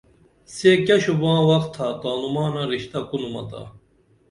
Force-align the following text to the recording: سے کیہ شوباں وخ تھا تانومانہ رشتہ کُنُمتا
سے 0.53 0.71
کیہ 0.85 1.01
شوباں 1.03 1.39
وخ 1.47 1.63
تھا 1.73 1.87
تانومانہ 2.01 2.63
رشتہ 2.73 2.99
کُنُمتا 3.09 3.61